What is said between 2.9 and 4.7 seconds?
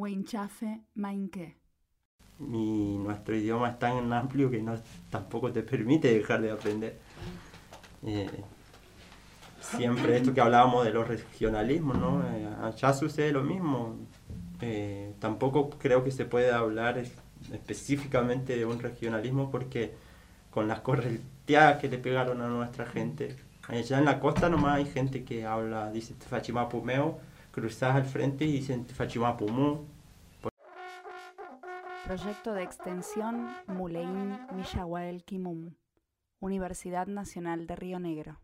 nuestro idioma es tan amplio que